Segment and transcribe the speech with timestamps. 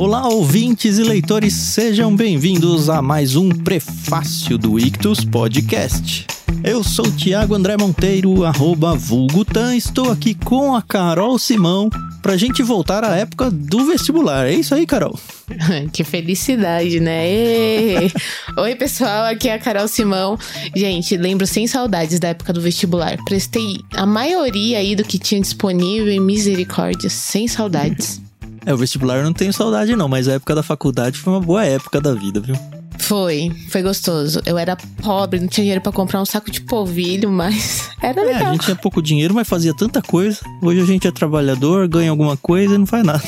[0.00, 6.26] Olá, ouvintes e leitores, sejam bem-vindos a mais um prefácio do Ictus Podcast.
[6.64, 11.90] Eu sou Thiago André Monteiro, arroba Vulgutan, estou aqui com a Carol Simão
[12.22, 14.46] pra gente voltar à época do vestibular.
[14.46, 15.20] É isso aí, Carol?
[15.92, 18.10] que felicidade, né?
[18.56, 20.38] Oi, pessoal, aqui é a Carol Simão.
[20.74, 23.18] Gente, lembro sem saudades da época do vestibular.
[23.26, 28.19] Prestei a maioria aí do que tinha disponível em misericórdia, sem saudades.
[28.66, 31.40] É, o vestibular eu não tenho saudade não, mas a época da faculdade foi uma
[31.40, 32.56] boa época da vida, viu?
[32.98, 34.40] Foi, foi gostoso.
[34.44, 38.42] Eu era pobre, não tinha dinheiro para comprar um saco de polvilho, mas era legal.
[38.42, 40.38] É, a gente tinha pouco dinheiro, mas fazia tanta coisa.
[40.62, 43.22] Hoje a gente é trabalhador, ganha alguma coisa e não faz nada.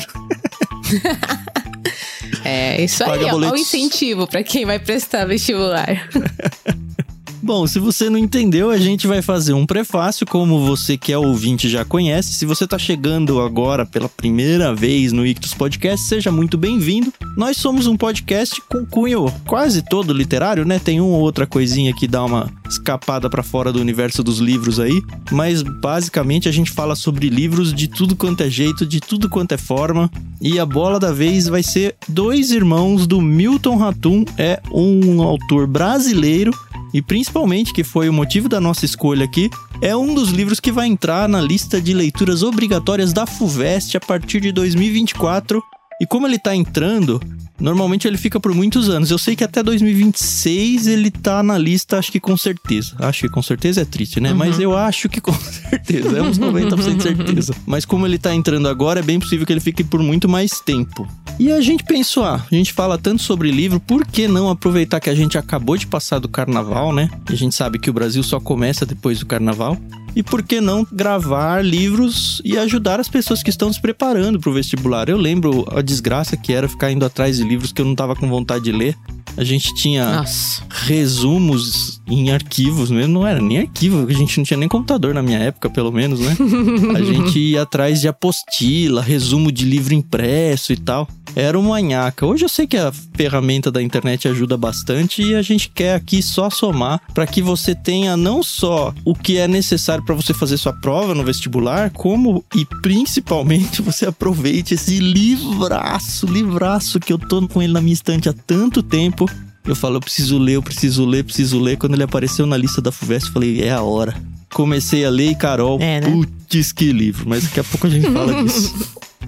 [2.45, 6.07] é, isso aí, ó, o incentivo para quem vai prestar vestibular.
[7.43, 11.17] Bom, se você não entendeu, a gente vai fazer um prefácio, como você que é
[11.17, 12.31] ouvinte já conhece.
[12.31, 17.13] Se você está chegando agora pela primeira vez no Ictus Podcast, seja muito bem-vindo.
[17.35, 20.79] Nós somos um podcast com cunho quase todo literário, né?
[20.79, 24.79] Tem uma ou outra coisinha que dá uma escapada para fora do universo dos livros
[24.79, 29.27] aí, mas basicamente a gente fala sobre livros de tudo quanto é jeito, de tudo
[29.27, 30.09] quanto é forma.
[30.39, 35.67] E a bola da vez vai ser Dois Irmãos do Milton Ratum, é um autor
[35.67, 36.53] brasileiro
[36.93, 39.49] e principalmente que foi o motivo da nossa escolha aqui,
[39.81, 43.99] é um dos livros que vai entrar na lista de leituras obrigatórias da FUVEST a
[43.99, 45.61] partir de 2024.
[45.99, 47.19] E como ele tá entrando,
[47.59, 49.11] Normalmente ele fica por muitos anos.
[49.11, 52.95] Eu sei que até 2026 ele tá na lista, acho que com certeza.
[52.99, 54.31] Acho que com certeza é triste, né?
[54.31, 54.37] Uhum.
[54.37, 56.17] Mas eu acho que com certeza.
[56.17, 57.55] É uns 90% de certeza.
[57.65, 60.59] Mas como ele tá entrando agora, é bem possível que ele fique por muito mais
[60.59, 61.07] tempo.
[61.39, 64.99] E a gente pensou, ah, a gente fala tanto sobre livro, por que não aproveitar
[64.99, 67.09] que a gente acabou de passar do carnaval, né?
[67.29, 69.77] E a gente sabe que o Brasil só começa depois do carnaval.
[70.15, 74.49] E por que não gravar livros e ajudar as pessoas que estão se preparando para
[74.49, 75.09] o vestibular?
[75.09, 78.15] Eu lembro a desgraça que era ficar indo atrás de livros que eu não tava
[78.15, 78.95] com vontade de ler.
[79.35, 80.63] A gente tinha Nossa.
[80.69, 85.23] resumos em arquivos mesmo, não era nem arquivo, a gente não tinha nem computador na
[85.23, 86.35] minha época, pelo menos, né?
[86.95, 91.07] a gente ia atrás de apostila, resumo de livro impresso e tal.
[91.35, 92.27] Era uma nhaca.
[92.27, 96.21] Hoje eu sei que a ferramenta da internet ajuda bastante e a gente quer aqui
[96.21, 100.57] só somar para que você tenha não só o que é necessário para você fazer
[100.57, 107.47] sua prova no vestibular, como e principalmente você aproveite esse livraço, livraço que eu tô
[107.47, 109.29] com ele na minha estante há tanto tempo.
[109.65, 111.77] Eu falo, eu preciso ler, eu preciso ler, preciso ler.
[111.77, 114.13] Quando ele apareceu na lista da FUVEST, eu falei, é a hora.
[114.53, 116.11] Comecei a ler e Carol, é, né?
[116.11, 117.27] putz, que livro.
[117.27, 118.73] Mas daqui a pouco a gente fala disso.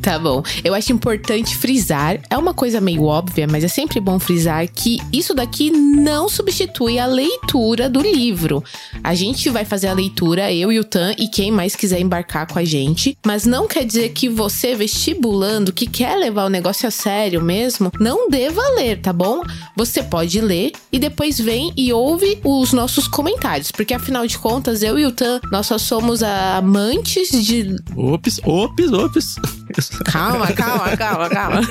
[0.01, 0.43] Tá bom.
[0.63, 4.99] Eu acho importante frisar, é uma coisa meio óbvia, mas é sempre bom frisar que
[5.11, 8.63] isso daqui não substitui a leitura do livro.
[9.03, 12.47] A gente vai fazer a leitura, eu e o Tan, e quem mais quiser embarcar
[12.47, 16.87] com a gente, mas não quer dizer que você, vestibulando, que quer levar o negócio
[16.87, 19.41] a sério mesmo, não deva ler, tá bom?
[19.75, 24.83] Você pode ler e depois vem e ouve os nossos comentários, porque afinal de contas,
[24.83, 27.75] eu e o Tan, nós só somos amantes de.
[27.95, 29.35] Ops, ops, ops.
[30.05, 31.61] Calma, calma, calma, calma.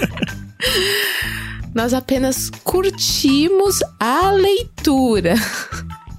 [1.75, 5.35] Nós apenas curtimos a leitura.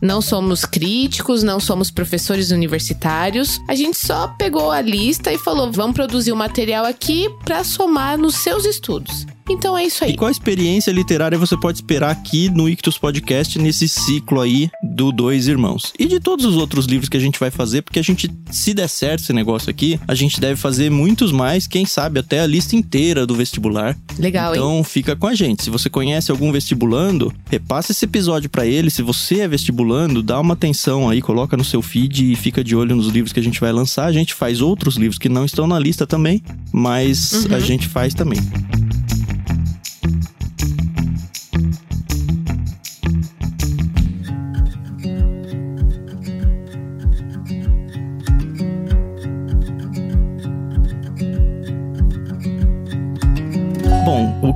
[0.01, 3.59] Não somos críticos, não somos professores universitários.
[3.68, 7.63] A gente só pegou a lista e falou: vamos produzir o um material aqui para
[7.63, 9.25] somar nos seus estudos.
[9.50, 10.12] Então é isso aí.
[10.12, 15.12] E qual experiência literária você pode esperar aqui no Ictus Podcast, nesse ciclo aí do
[15.12, 15.94] Dois Irmãos?
[16.00, 18.74] E de todos os outros livros que a gente vai fazer, porque a gente, se
[18.74, 22.48] der certo esse negócio aqui, a gente deve fazer muitos mais, quem sabe até a
[22.48, 23.96] lista inteira do vestibular.
[24.18, 24.84] Legal, Então hein?
[24.84, 25.64] fica com a gente.
[25.64, 28.90] Se você conhece algum vestibulando, repassa esse episódio para ele.
[28.90, 32.76] Se você é vestibulando, dá uma atenção aí, coloca no seu feed e fica de
[32.76, 34.06] olho nos livros que a gente vai lançar.
[34.06, 36.42] A gente faz outros livros que não estão na lista também,
[36.72, 37.56] mas uhum.
[37.56, 38.40] a gente faz também.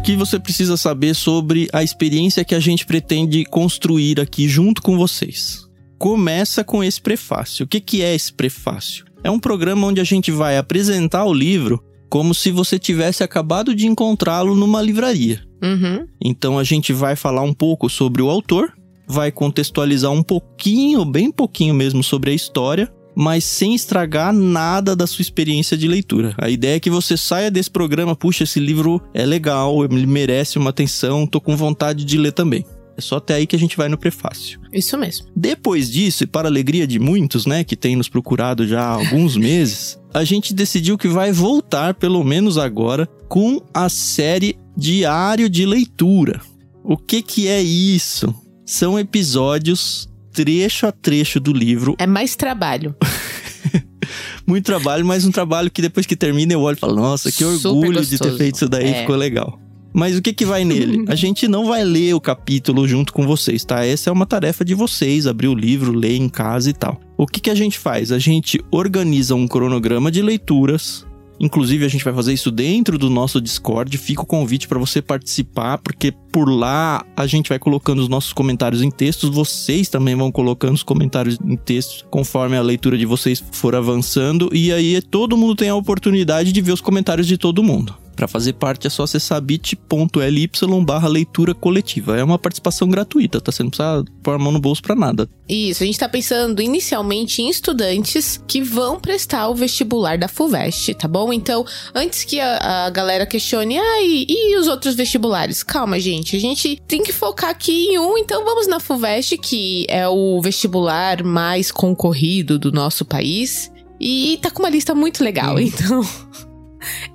[0.03, 4.97] Que você precisa saber sobre a experiência que a gente pretende construir aqui junto com
[4.97, 5.67] vocês?
[5.97, 7.65] Começa com esse prefácio.
[7.65, 9.05] O que, que é esse prefácio?
[9.23, 13.75] É um programa onde a gente vai apresentar o livro como se você tivesse acabado
[13.75, 15.43] de encontrá-lo numa livraria.
[15.61, 16.07] Uhum.
[16.23, 18.73] Então a gente vai falar um pouco sobre o autor,
[19.07, 25.07] vai contextualizar um pouquinho, bem pouquinho mesmo, sobre a história mas sem estragar nada da
[25.07, 26.33] sua experiência de leitura.
[26.37, 30.57] A ideia é que você saia desse programa, puxa, esse livro é legal, ele merece
[30.57, 32.65] uma atenção, tô com vontade de ler também.
[32.99, 34.59] É só até aí que a gente vai no prefácio.
[34.73, 35.27] Isso mesmo.
[35.33, 38.89] Depois disso, e para a alegria de muitos, né, que tem nos procurado já há
[38.89, 45.49] alguns meses, a gente decidiu que vai voltar, pelo menos agora, com a série Diário
[45.49, 46.41] de Leitura.
[46.83, 48.35] O que que é isso?
[48.65, 51.95] São episódios trecho a trecho do livro.
[51.97, 52.95] É mais trabalho.
[54.47, 57.43] Muito trabalho, mas um trabalho que depois que termina eu olho e falo, nossa, que
[57.45, 59.01] orgulho de ter feito isso daí, É.
[59.01, 59.59] ficou legal.
[59.93, 61.05] Mas o que que vai nele?
[61.09, 63.83] A gente não vai ler o capítulo junto com vocês, tá?
[63.85, 66.99] Essa é uma tarefa de vocês, abrir o livro, ler em casa e tal.
[67.17, 68.11] O que que a gente faz?
[68.11, 71.05] A gente organiza um cronograma de leituras.
[71.39, 73.97] Inclusive, a gente vai fazer isso dentro do nosso Discord.
[73.97, 78.33] Fica o convite para você participar, porque por lá a gente vai colocando os nossos
[78.33, 79.29] comentários em textos.
[79.29, 84.49] Vocês também vão colocando os comentários em textos conforme a leitura de vocês for avançando.
[84.53, 87.95] E aí todo mundo tem a oportunidade de ver os comentários de todo mundo.
[88.19, 90.49] Para fazer parte é só acessar bit.ly
[90.85, 92.17] barra leitura coletiva.
[92.17, 93.49] É uma participação gratuita, tá?
[93.49, 95.29] Você não precisa pôr a mão no bolso pra nada.
[95.47, 100.95] Isso, a gente tá pensando inicialmente em estudantes que vão prestar o vestibular da FUVEST,
[100.95, 101.31] tá bom?
[101.31, 105.63] Então, antes que a, a galera questione, ah, e, e os outros vestibulares?
[105.63, 109.85] Calma, gente, a gente tem que focar aqui em um, então vamos na FUVEST, que
[109.87, 113.71] é o vestibular mais concorrido do nosso país.
[113.97, 115.61] E tá com uma lista muito legal, Hum.
[115.61, 116.01] então.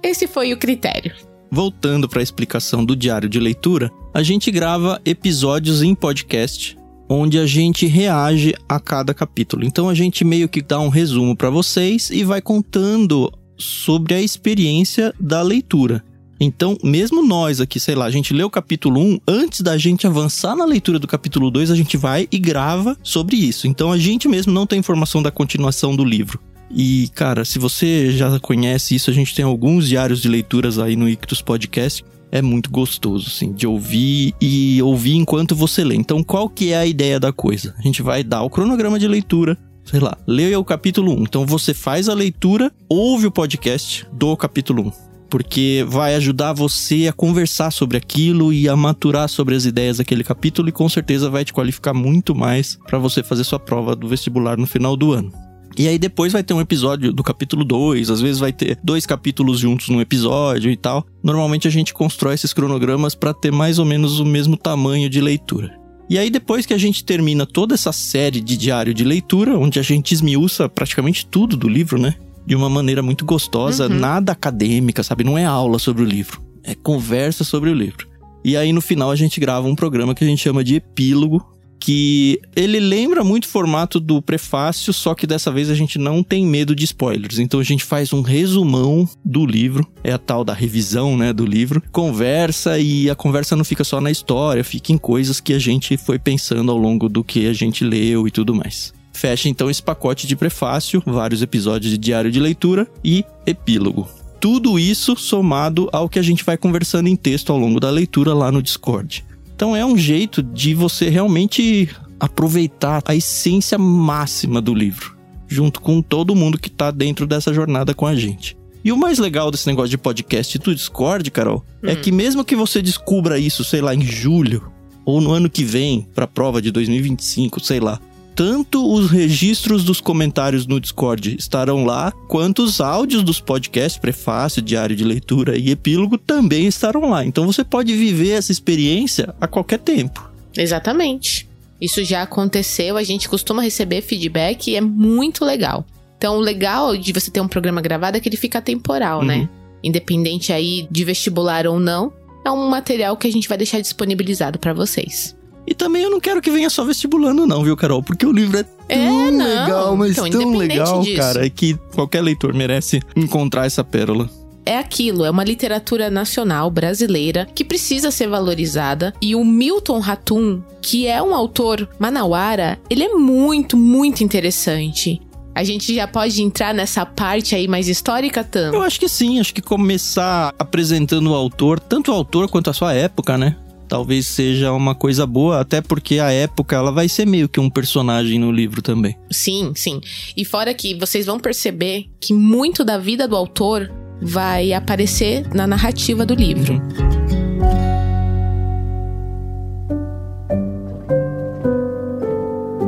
[0.02, 1.14] Esse foi o critério.
[1.50, 6.76] Voltando para a explicação do diário de leitura, a gente grava episódios em podcast
[7.08, 9.64] onde a gente reage a cada capítulo.
[9.64, 14.20] Então a gente meio que dá um resumo para vocês e vai contando sobre a
[14.20, 16.02] experiência da leitura.
[16.40, 20.06] Então, mesmo nós aqui, sei lá, a gente lê o capítulo 1, antes da gente
[20.06, 23.68] avançar na leitura do capítulo 2, a gente vai e grava sobre isso.
[23.68, 26.40] Então a gente mesmo não tem informação da continuação do livro.
[26.70, 30.96] E, cara, se você já conhece isso, a gente tem alguns diários de leituras aí
[30.96, 32.04] no Ictus Podcast.
[32.32, 35.94] É muito gostoso, assim, de ouvir e ouvir enquanto você lê.
[35.94, 37.74] Então, qual que é a ideia da coisa?
[37.78, 41.22] A gente vai dar o cronograma de leitura, sei lá, leia o capítulo 1.
[41.22, 44.92] Então, você faz a leitura, ouve o podcast do capítulo 1.
[45.30, 50.24] Porque vai ajudar você a conversar sobre aquilo e a maturar sobre as ideias daquele
[50.24, 54.08] capítulo e com certeza vai te qualificar muito mais para você fazer sua prova do
[54.08, 55.43] vestibular no final do ano.
[55.76, 59.04] E aí depois vai ter um episódio do capítulo 2, às vezes vai ter dois
[59.06, 61.04] capítulos juntos num episódio e tal.
[61.22, 65.20] Normalmente a gente constrói esses cronogramas para ter mais ou menos o mesmo tamanho de
[65.20, 65.76] leitura.
[66.08, 69.78] E aí depois que a gente termina toda essa série de diário de leitura, onde
[69.80, 72.14] a gente esmiuça praticamente tudo do livro, né?
[72.46, 73.98] De uma maneira muito gostosa, Uhum.
[73.98, 75.24] nada acadêmica, sabe?
[75.24, 78.06] Não é aula sobre o livro, é conversa sobre o livro.
[78.44, 81.44] E aí no final a gente grava um programa que a gente chama de epílogo,
[81.84, 86.22] que ele lembra muito o formato do prefácio, só que dessa vez a gente não
[86.22, 87.38] tem medo de spoilers.
[87.38, 91.44] Então a gente faz um resumão do livro, é a tal da revisão, né, do
[91.44, 91.82] livro.
[91.92, 95.98] Conversa e a conversa não fica só na história, fica em coisas que a gente
[95.98, 98.94] foi pensando ao longo do que a gente leu e tudo mais.
[99.12, 104.08] Fecha então esse pacote de prefácio, vários episódios de diário de leitura e epílogo.
[104.40, 108.32] Tudo isso somado ao que a gente vai conversando em texto ao longo da leitura
[108.32, 109.22] lá no Discord.
[109.54, 115.16] Então é um jeito de você realmente aproveitar a essência máxima do livro,
[115.46, 118.56] junto com todo mundo que tá dentro dessa jornada com a gente.
[118.84, 121.96] E o mais legal desse negócio de podcast do Discord, Carol, é Hum.
[122.02, 124.70] que mesmo que você descubra isso, sei lá, em julho
[125.06, 127.98] ou no ano que vem, pra prova de 2025, sei lá,
[128.34, 134.60] tanto os registros dos comentários no Discord estarão lá, quanto os áudios dos podcasts, prefácio,
[134.62, 137.24] diário de leitura e epílogo também estarão lá.
[137.24, 140.28] Então você pode viver essa experiência a qualquer tempo.
[140.56, 141.48] Exatamente.
[141.80, 145.84] Isso já aconteceu, a gente costuma receber feedback e é muito legal.
[146.16, 149.26] Então, o legal de você ter um programa gravado é que ele fica temporal, Uhum.
[149.26, 149.48] né?
[149.82, 152.10] Independente aí de vestibular ou não,
[152.46, 155.36] é um material que a gente vai deixar disponibilizado pra vocês.
[155.66, 158.02] E também eu não quero que venha só vestibulando, não, viu, Carol?
[158.02, 161.16] Porque o livro é tão É, legal, mas Então, tão legal, disso.
[161.16, 164.28] cara, é que qualquer leitor merece encontrar essa pérola.
[164.66, 169.12] É aquilo, é uma literatura nacional brasileira que precisa ser valorizada.
[169.20, 175.20] E o Milton Ratum, que é um autor manauara, ele é muito, muito interessante.
[175.54, 178.72] A gente já pode entrar nessa parte aí mais histórica, Tam?
[178.74, 182.72] Eu acho que sim, acho que começar apresentando o autor, tanto o autor quanto a
[182.72, 183.54] sua época, né?
[183.94, 187.70] Talvez seja uma coisa boa, até porque a época ela vai ser meio que um
[187.70, 189.16] personagem no livro também.
[189.30, 190.00] Sim, sim.
[190.36, 193.88] E fora que vocês vão perceber que muito da vida do autor
[194.20, 196.82] vai aparecer na narrativa do livro.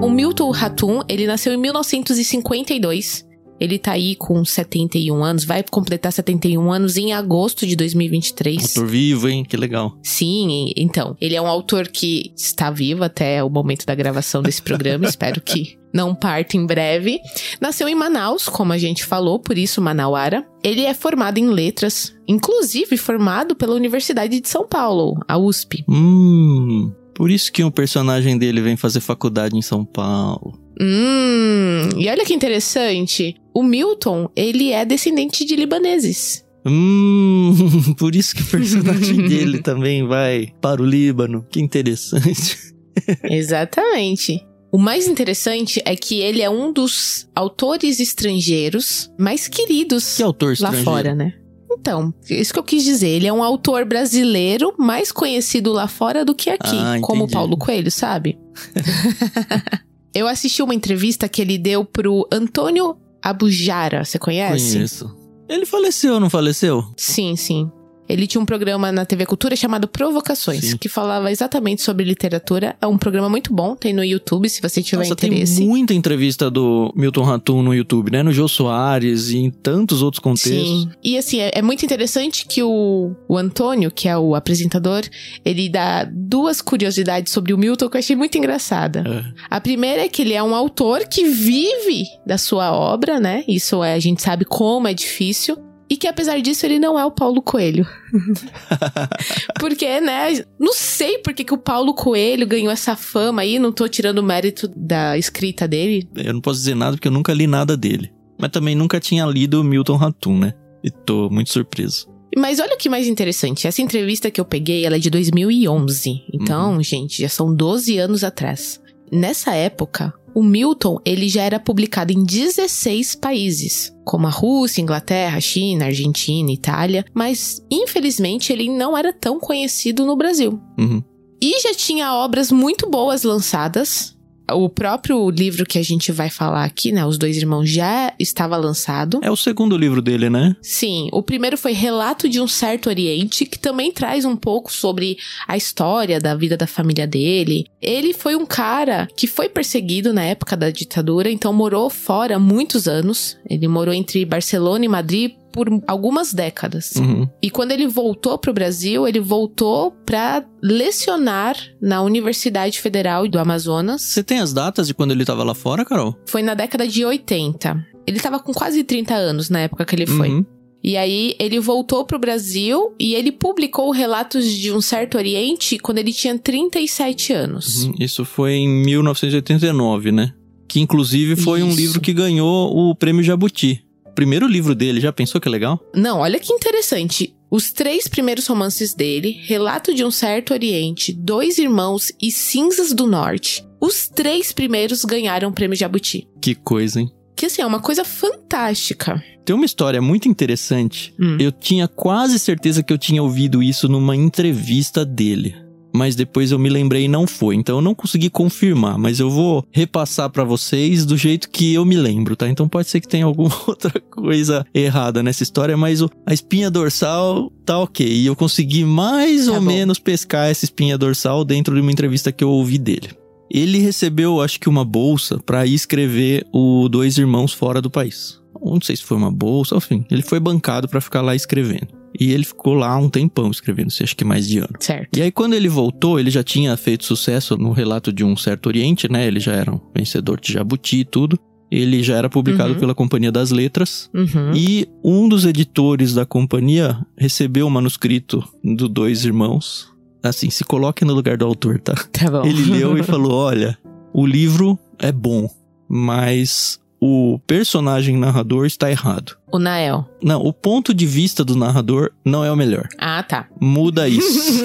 [0.02, 3.25] O Milton Ratum, ele nasceu em 1952
[3.60, 8.76] Ele tá aí com 71 anos, vai completar 71 anos em agosto de 2023.
[8.76, 9.44] Autor vivo, hein?
[9.44, 9.96] Que legal.
[10.02, 14.62] Sim, então, ele é um autor que está vivo até o momento da gravação desse
[14.62, 17.20] programa, espero que não parta em breve.
[17.60, 20.46] Nasceu em Manaus, como a gente falou, por isso Manauara.
[20.62, 25.84] Ele é formado em letras, inclusive formado pela Universidade de São Paulo, a USP.
[25.88, 30.52] Hum, por isso que um personagem dele vem fazer faculdade em São Paulo.
[30.78, 33.34] Hum, e olha que interessante.
[33.54, 36.44] O Milton, ele é descendente de libaneses.
[36.66, 37.54] Hum,
[37.98, 41.46] por isso que o personagem dele também vai para o Líbano.
[41.50, 42.58] Que interessante.
[43.24, 44.44] Exatamente.
[44.70, 50.54] O mais interessante é que ele é um dos autores estrangeiros mais queridos Que autor
[50.60, 51.32] lá fora, né?
[51.80, 53.08] Então, isso que eu quis dizer.
[53.08, 57.28] Ele é um autor brasileiro mais conhecido lá fora do que aqui, Ah, como.
[57.30, 58.38] Paulo Coelho, sabe?
[60.14, 64.72] eu assisti uma entrevista que ele deu pro Antônio Abujara, você conhece?
[64.72, 65.16] Conheço.
[65.48, 66.84] Ele faleceu, não faleceu?
[66.96, 67.70] Sim, sim.
[68.08, 70.76] Ele tinha um programa na TV Cultura chamado Provocações, Sim.
[70.76, 72.76] que falava exatamente sobre literatura.
[72.80, 75.56] É um programa muito bom, tem no YouTube, se você tiver Nossa, interesse.
[75.56, 78.22] tem muita entrevista do Milton Ratum no YouTube, né?
[78.22, 80.82] No Jô Soares e em tantos outros contextos.
[80.82, 80.90] Sim.
[81.02, 85.02] E assim, é, é muito interessante que o, o Antônio, que é o apresentador,
[85.44, 89.04] ele dá duas curiosidades sobre o Milton que eu achei muito engraçada.
[89.06, 89.24] É.
[89.50, 93.44] A primeira é que ele é um autor que vive da sua obra, né?
[93.48, 95.65] Isso é, a gente sabe como é difícil.
[95.88, 97.86] E que apesar disso, ele não é o Paulo Coelho.
[99.60, 100.44] Porque, né?
[100.58, 104.22] Não sei por que, o Paulo Coelho ganhou essa fama aí, não tô tirando o
[104.22, 106.08] mérito da escrita dele.
[106.16, 108.10] Eu não posso dizer nada porque eu nunca li nada dele.
[108.38, 110.52] Mas também nunca tinha lido Milton Ratum, né?
[110.82, 112.08] E tô muito surpreso.
[112.36, 113.66] Mas olha o que mais interessante.
[113.66, 116.24] Essa entrevista que eu peguei, ela é de 2011.
[116.34, 118.80] Então, gente, já são 12 anos atrás.
[119.10, 125.40] Nessa época, o Milton, ele já era publicado em 16 países, como a Rússia, Inglaterra,
[125.40, 130.60] China, Argentina, Itália, mas infelizmente ele não era tão conhecido no Brasil.
[130.78, 131.02] Uhum.
[131.42, 134.15] E já tinha obras muito boas lançadas.
[134.52, 138.56] O próprio livro que a gente vai falar aqui, né, Os Dois Irmãos, já estava
[138.56, 139.20] lançado.
[139.22, 140.54] É o segundo livro dele, né?
[140.62, 145.16] Sim, o primeiro foi Relato de um Certo Oriente, que também traz um pouco sobre
[145.46, 147.66] a história da vida da família dele.
[147.80, 152.86] Ele foi um cara que foi perseguido na época da ditadura, então morou fora muitos
[152.86, 153.36] anos.
[153.48, 156.92] Ele morou entre Barcelona e Madrid por algumas décadas.
[156.96, 157.26] Uhum.
[157.42, 163.38] E quando ele voltou para o Brasil, ele voltou para lecionar na Universidade Federal do
[163.38, 164.02] Amazonas.
[164.02, 166.14] Você tem as datas de quando ele tava lá fora, Carol?
[166.26, 167.86] Foi na década de 80.
[168.06, 170.28] Ele tava com quase 30 anos na época que ele foi.
[170.28, 170.44] Uhum.
[170.84, 175.98] E aí ele voltou pro Brasil e ele publicou relatos de um certo Oriente quando
[175.98, 177.84] ele tinha 37 anos.
[177.84, 177.94] Uhum.
[177.98, 180.34] Isso foi em 1989, né?
[180.68, 181.80] Que inclusive foi um Isso.
[181.80, 183.85] livro que ganhou o prêmio Jabuti.
[184.16, 185.78] Primeiro livro dele, já pensou que legal?
[185.94, 187.36] Não, olha que interessante.
[187.50, 193.06] Os três primeiros romances dele, Relato de um Certo Oriente, Dois Irmãos e Cinzas do
[193.06, 196.26] Norte, os três primeiros ganharam o prêmio Jabuti.
[196.40, 197.10] Que coisa, hein?
[197.36, 199.22] Que assim, é uma coisa fantástica.
[199.44, 201.14] Tem uma história muito interessante.
[201.20, 201.36] Hum.
[201.38, 205.54] Eu tinha quase certeza que eu tinha ouvido isso numa entrevista dele.
[205.96, 207.54] Mas depois eu me lembrei e não foi.
[207.56, 208.98] Então eu não consegui confirmar.
[208.98, 212.48] Mas eu vou repassar pra vocês do jeito que eu me lembro, tá?
[212.48, 215.76] Então pode ser que tenha alguma outra coisa errada nessa história.
[215.76, 218.06] Mas a espinha dorsal tá ok.
[218.06, 219.66] E eu consegui mais Tá ou bom.
[219.66, 223.10] menos pescar essa espinha dorsal dentro de uma entrevista que eu ouvi dele.
[223.50, 228.40] Ele recebeu, acho que uma bolsa pra ir escrever o Dois Irmãos fora do país.
[228.60, 230.04] Não sei se foi uma bolsa, enfim.
[230.10, 231.86] Ele foi bancado pra ficar lá escrevendo.
[232.18, 234.70] E ele ficou lá um tempão escrevendo, sei, acho que mais de ano.
[234.80, 235.16] Certo.
[235.16, 238.66] E aí, quando ele voltou, ele já tinha feito sucesso no relato de um certo
[238.66, 239.26] Oriente, né?
[239.26, 241.38] Ele já era um vencedor de Jabuti e tudo.
[241.70, 242.78] Ele já era publicado Uhum.
[242.78, 244.08] pela Companhia das Letras.
[244.14, 244.52] Uhum.
[244.54, 249.88] E um dos editores da companhia recebeu o manuscrito do Dois Irmãos.
[250.22, 251.94] Assim, se coloque no lugar do autor, tá?
[252.12, 252.44] Tá bom.
[252.46, 253.76] Ele leu e falou: Olha,
[254.12, 255.48] o livro é bom,
[255.88, 259.36] mas o personagem narrador está errado.
[259.52, 260.08] O Nael.
[260.22, 262.88] Não, o ponto de vista do narrador não é o melhor.
[262.98, 263.46] Ah, tá.
[263.60, 264.64] Muda isso.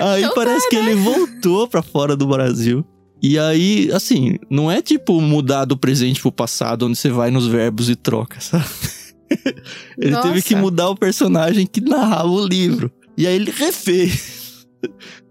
[0.00, 2.84] aí Então tá, parece que ele voltou pra fora do Brasil.
[3.22, 7.46] E aí, assim, não é tipo mudar do presente pro passado, onde você vai nos
[7.46, 8.66] verbos e troca, sabe?
[9.98, 10.28] ele Nossa.
[10.28, 12.92] teve que mudar o personagem que narrava o livro.
[13.16, 14.66] E aí ele refez.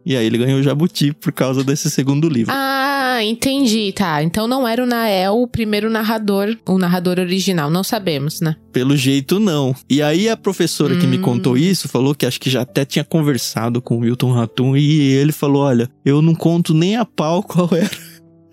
[0.06, 2.52] E aí ele ganhou o Jabuti por causa desse segundo livro.
[2.54, 4.24] Ah, entendi, tá.
[4.24, 8.56] Então não era o Nael o primeiro narrador, o narrador original, não sabemos, né?
[8.72, 9.76] Pelo jeito, não.
[9.90, 11.22] E aí a professora que me Hum.
[11.22, 15.12] contou isso falou que acho que já até tinha conversado com o Milton Ratum e
[15.12, 17.90] ele falou: olha, eu não conto nem a pau qual era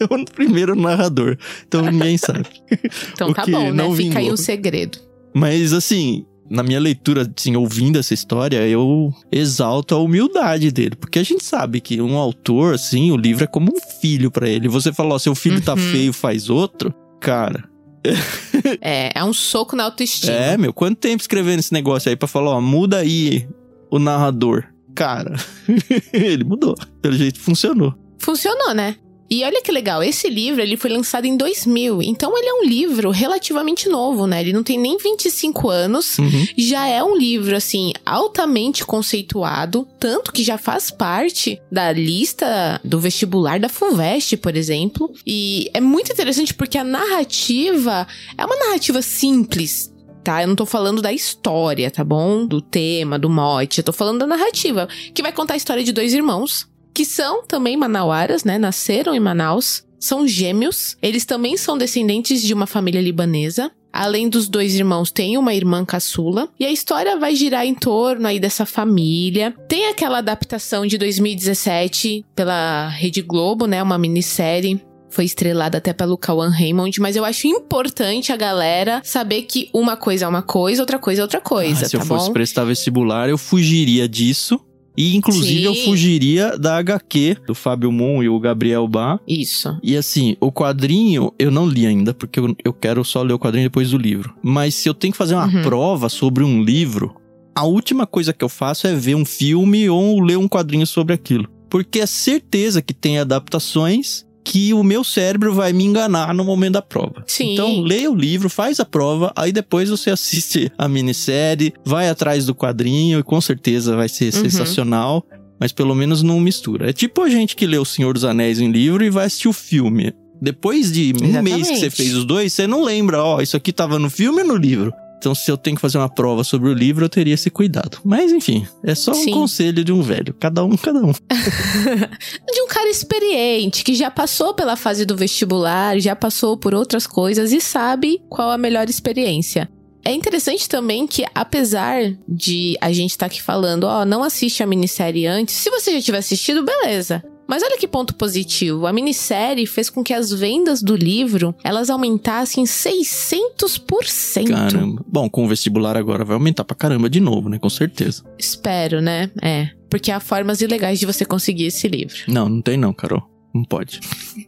[0.00, 1.36] é o primeiro narrador.
[1.66, 2.46] Então ninguém sabe.
[3.12, 3.94] Então tá bom, né?
[3.94, 4.98] Fica aí o um segredo.
[5.34, 10.96] Mas assim, na minha leitura, assim, ouvindo essa história, eu exalto a humildade dele.
[10.96, 14.48] Porque a gente sabe que um autor, assim, o livro é como um filho para
[14.48, 14.68] ele.
[14.68, 15.78] Você falou, seu filho tá uhum.
[15.78, 16.92] tá feio, faz outro.
[17.20, 17.70] Cara,
[18.80, 20.32] é, é um soco na autoestima.
[20.32, 23.48] É, meu, quanto tempo escrevendo esse negócio aí pra falar, ó, muda aí
[23.88, 24.64] o narrador?
[24.94, 25.36] Cara,
[26.12, 26.74] ele mudou.
[27.00, 27.94] Pelo jeito funcionou.
[28.18, 28.96] Funcionou, né?
[29.30, 32.64] E olha que legal, esse livro ele foi lançado em 2000, então ele é um
[32.64, 34.40] livro relativamente novo, né?
[34.40, 36.46] Ele não tem nem 25 anos, uhum.
[36.58, 42.98] já é um livro assim altamente conceituado, tanto que já faz parte da lista do
[42.98, 45.12] vestibular da Fuvest, por exemplo.
[45.24, 49.92] E é muito interessante porque a narrativa é uma narrativa simples,
[50.24, 50.42] tá?
[50.42, 52.44] Eu não tô falando da história, tá bom?
[52.44, 53.78] Do tema, do mote.
[53.78, 57.44] Eu tô falando da narrativa, que vai contar a história de dois irmãos que são
[57.46, 58.58] também manauaras, né?
[58.58, 60.96] Nasceram em Manaus, são gêmeos.
[61.02, 63.70] Eles também são descendentes de uma família libanesa.
[63.92, 66.48] Além dos dois irmãos, tem uma irmã caçula.
[66.58, 69.52] E a história vai girar em torno aí dessa família.
[69.68, 73.82] Tem aquela adaptação de 2017 pela Rede Globo, né?
[73.82, 74.80] Uma minissérie
[75.10, 79.96] foi estrelada até pelo Kawan Raymond, mas eu acho importante a galera saber que uma
[79.96, 81.84] coisa é uma coisa, outra coisa é outra coisa.
[81.84, 82.32] Ah, se tá eu fosse bom?
[82.32, 84.60] prestar vestibular, eu fugiria disso
[84.96, 85.64] e inclusive Sim.
[85.64, 89.18] eu fugiria da HQ do Fábio Moon e o Gabriel Bá.
[89.26, 89.78] Isso.
[89.82, 93.38] E assim, o quadrinho eu não li ainda, porque eu, eu quero só ler o
[93.38, 94.34] quadrinho depois do livro.
[94.42, 95.62] Mas se eu tenho que fazer uma uhum.
[95.62, 97.14] prova sobre um livro,
[97.54, 101.14] a última coisa que eu faço é ver um filme ou ler um quadrinho sobre
[101.14, 101.48] aquilo.
[101.68, 106.72] Porque é certeza que tem adaptações que o meu cérebro vai me enganar no momento
[106.72, 107.22] da prova.
[107.24, 107.52] Sim.
[107.52, 112.46] Então, leia o livro, faz a prova, aí depois você assiste a minissérie, vai atrás
[112.46, 114.42] do quadrinho e com certeza vai ser uhum.
[114.42, 115.24] sensacional.
[115.60, 116.90] Mas pelo menos não mistura.
[116.90, 119.46] É tipo a gente que lê O Senhor dos Anéis em livro e vai assistir
[119.46, 120.12] o filme.
[120.42, 121.54] Depois de um Exatamente.
[121.54, 124.40] mês que você fez os dois, você não lembra, ó, isso aqui tava no filme
[124.42, 124.92] ou no livro?
[125.20, 127.98] Então, se eu tenho que fazer uma prova sobre o livro, eu teria esse cuidado.
[128.02, 129.32] Mas, enfim, é só Sim.
[129.32, 130.32] um conselho de um velho.
[130.32, 131.12] Cada um, cada um.
[132.50, 137.06] de um cara experiente, que já passou pela fase do vestibular, já passou por outras
[137.06, 139.70] coisas e sabe qual a melhor experiência.
[140.02, 144.62] É interessante também que, apesar de a gente estar tá aqui falando, ó, não assiste
[144.62, 147.22] a minissérie antes, se você já tiver assistido, beleza.
[147.50, 148.86] Mas olha que ponto positivo.
[148.86, 154.48] A minissérie fez com que as vendas do livro elas aumentassem 600%.
[154.48, 155.04] Caramba.
[155.04, 157.58] Bom, com o vestibular agora vai aumentar pra caramba de novo, né?
[157.58, 158.22] Com certeza.
[158.38, 159.32] Espero, né?
[159.42, 159.70] É.
[159.90, 162.14] Porque há formas ilegais de você conseguir esse livro.
[162.28, 163.28] Não, não tem não, Carol.
[163.52, 163.98] Não pode.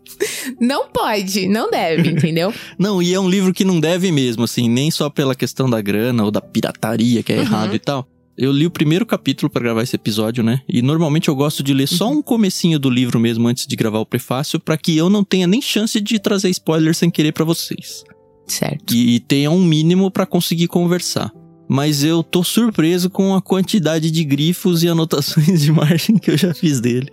[0.61, 2.55] não pode, não deve, entendeu?
[2.79, 5.81] não, e é um livro que não deve mesmo, assim, nem só pela questão da
[5.81, 7.43] grana ou da pirataria, que é uhum.
[7.43, 10.63] errado e tal, eu li o primeiro capítulo para gravar esse episódio, né?
[10.69, 14.01] E normalmente eu gosto de ler só um comecinho do livro mesmo antes de gravar
[14.01, 17.45] o prefácio, para que eu não tenha nem chance de trazer spoiler sem querer para
[17.45, 18.05] vocês.
[18.47, 18.95] Certo.
[18.95, 21.31] E, e tenha um mínimo para conseguir conversar.
[21.69, 26.37] Mas eu tô surpreso com a quantidade de grifos e anotações de margem que eu
[26.37, 27.11] já fiz dele.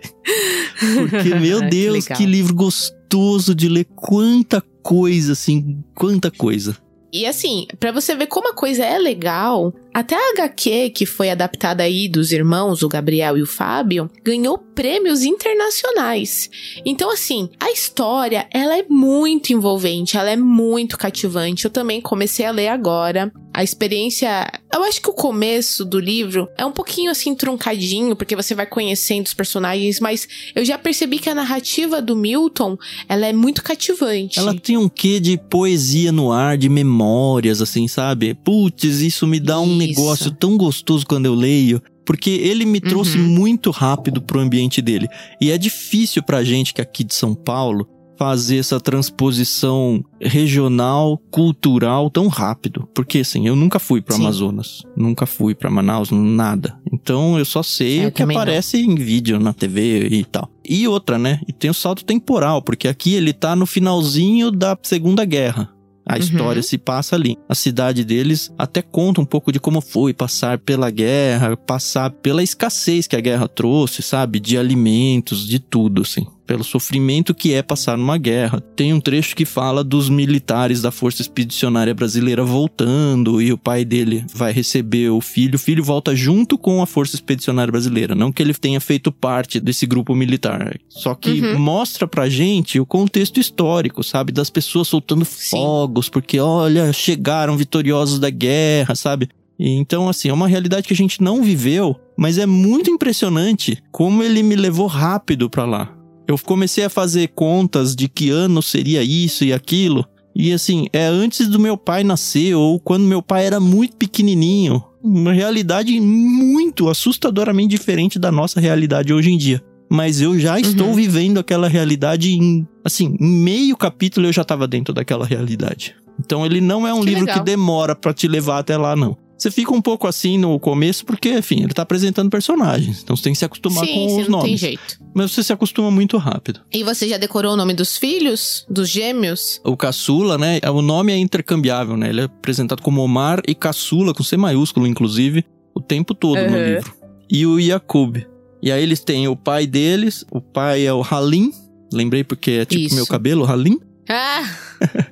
[0.78, 3.86] Porque, meu Deus, que, que livro gostoso de ler.
[3.94, 6.76] Quanta coisa, assim, quanta coisa.
[7.12, 11.30] E assim, para você ver como a coisa é legal, até a HQ que foi
[11.30, 16.48] adaptada aí dos irmãos, o Gabriel e o Fábio, ganhou prêmios internacionais.
[16.84, 21.64] Então assim, a história, ela é muito envolvente, ela é muito cativante.
[21.64, 23.32] Eu também comecei a ler agora.
[23.52, 28.36] A experiência, eu acho que o começo do livro é um pouquinho assim truncadinho, porque
[28.36, 32.76] você vai conhecendo os personagens, mas eu já percebi que a narrativa do Milton,
[33.08, 34.38] ela é muito cativante.
[34.38, 38.34] Ela tem um quê de poesia no ar, de memórias assim, sabe?
[38.34, 41.82] Putz, isso me dá um negócio tão gostoso quando eu leio.
[42.04, 43.24] Porque ele me trouxe uhum.
[43.24, 45.06] muito rápido pro ambiente dele.
[45.40, 47.86] E é difícil pra gente que é aqui de São Paulo
[48.20, 52.86] fazer essa transposição regional, cultural tão rápido.
[52.94, 56.78] Porque assim, eu nunca fui para Amazonas, nunca fui para Manaus, nada.
[56.92, 58.92] Então eu só sei eu o que aparece não.
[58.92, 60.50] em vídeo na TV e tal.
[60.68, 61.40] E outra, né?
[61.48, 65.70] E tem o salto temporal, porque aqui ele tá no finalzinho da Segunda Guerra.
[66.06, 66.20] A uhum.
[66.20, 67.38] história se passa ali.
[67.48, 72.42] A cidade deles até conta um pouco de como foi passar pela guerra, passar pela
[72.42, 74.40] escassez que a guerra trouxe, sabe?
[74.40, 78.60] De alimentos, de tudo, assim pelo sofrimento que é passar numa guerra.
[78.74, 83.84] Tem um trecho que fala dos militares da Força Expedicionária Brasileira voltando e o pai
[83.84, 85.54] dele vai receber o filho.
[85.54, 89.60] O filho volta junto com a Força Expedicionária Brasileira, não que ele tenha feito parte
[89.60, 90.76] desse grupo militar.
[90.88, 91.56] Só que uhum.
[91.56, 94.32] mostra pra gente o contexto histórico, sabe?
[94.32, 95.50] Das pessoas soltando Sim.
[95.50, 99.28] fogos, porque olha, chegaram vitoriosos da guerra, sabe?
[99.56, 104.20] Então, assim, é uma realidade que a gente não viveu, mas é muito impressionante como
[104.24, 105.99] ele me levou rápido para lá.
[106.30, 110.04] Eu comecei a fazer contas de que ano seria isso e aquilo.
[110.34, 114.80] E assim, é antes do meu pai nascer ou quando meu pai era muito pequenininho.
[115.02, 119.60] Uma realidade muito assustadoramente diferente da nossa realidade hoje em dia.
[119.90, 120.94] Mas eu já estou Uhum.
[120.94, 125.96] vivendo aquela realidade em, assim, em meio capítulo eu já estava dentro daquela realidade.
[126.24, 127.38] Então ele não é um Que livro legal.
[127.40, 129.16] que demora pra te levar até lá, não.
[129.40, 133.00] Você fica um pouco assim no começo, porque, enfim, ele tá apresentando personagens.
[133.02, 134.60] Então você tem que se acostumar sim, com os não tem nomes.
[134.60, 135.00] jeito.
[135.14, 136.60] Mas você se acostuma muito rápido.
[136.70, 138.66] E você já decorou o nome dos filhos?
[138.68, 139.58] Dos gêmeos?
[139.64, 140.60] O caçula, né?
[140.70, 142.10] O nome é intercambiável, né?
[142.10, 145.42] Ele é apresentado como Omar e caçula, com C maiúsculo, inclusive,
[145.74, 146.74] o tempo todo no Uhum.
[146.74, 146.94] livro.
[147.30, 148.18] E o Yakub.
[148.62, 151.50] E aí eles têm o pai deles, o pai é o Halim.
[151.90, 152.94] Lembrei porque é tipo Isso.
[152.94, 153.78] meu cabelo, Halim.
[154.06, 154.42] Ah,